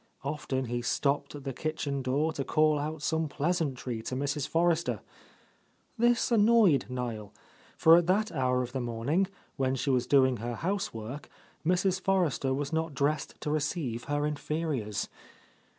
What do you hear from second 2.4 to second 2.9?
call